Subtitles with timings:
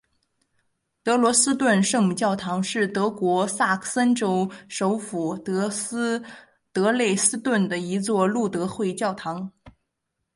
[1.03, 9.51] 德累斯顿圣母教堂是德国萨克森州首府德累斯顿的一座路德会教堂。